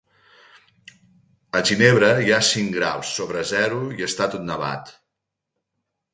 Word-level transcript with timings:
A 1.59 1.61
Ginebra 1.71 2.09
hi 2.23 2.33
ha 2.33 2.39
cinc 2.47 2.73
graus 2.79 3.13
sobre 3.19 3.45
zero 3.53 3.79
i 4.01 4.09
està 4.09 4.31
tot 4.35 4.49
nevat. 4.51 4.93